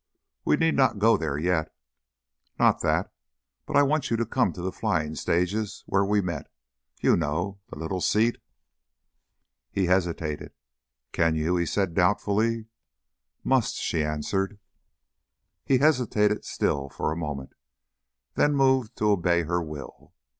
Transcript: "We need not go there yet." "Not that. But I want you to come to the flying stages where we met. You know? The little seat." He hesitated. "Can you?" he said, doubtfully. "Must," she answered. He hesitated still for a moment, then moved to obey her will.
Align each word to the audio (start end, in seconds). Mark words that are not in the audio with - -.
"We 0.43 0.57
need 0.57 0.73
not 0.75 0.97
go 0.97 1.15
there 1.15 1.37
yet." 1.37 1.71
"Not 2.57 2.81
that. 2.81 3.11
But 3.67 3.75
I 3.77 3.83
want 3.83 4.09
you 4.09 4.17
to 4.17 4.25
come 4.25 4.51
to 4.53 4.61
the 4.63 4.71
flying 4.71 5.13
stages 5.13 5.83
where 5.85 6.03
we 6.03 6.21
met. 6.21 6.47
You 7.01 7.15
know? 7.15 7.59
The 7.69 7.77
little 7.77 8.01
seat." 8.01 8.39
He 9.69 9.85
hesitated. 9.85 10.53
"Can 11.11 11.35
you?" 11.35 11.55
he 11.55 11.67
said, 11.67 11.93
doubtfully. 11.93 12.65
"Must," 13.43 13.75
she 13.75 14.03
answered. 14.03 14.57
He 15.63 15.77
hesitated 15.77 16.45
still 16.45 16.89
for 16.89 17.11
a 17.11 17.15
moment, 17.15 17.53
then 18.33 18.55
moved 18.55 18.95
to 18.95 19.11
obey 19.11 19.43
her 19.43 19.61
will. 19.61 20.15